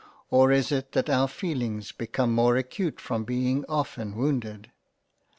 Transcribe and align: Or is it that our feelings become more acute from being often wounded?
Or 0.31 0.51
is 0.51 0.71
it 0.71 0.93
that 0.93 1.11
our 1.11 1.27
feelings 1.27 1.91
become 1.91 2.33
more 2.33 2.57
acute 2.57 2.99
from 2.99 3.23
being 3.23 3.63
often 3.69 4.15
wounded? 4.15 4.71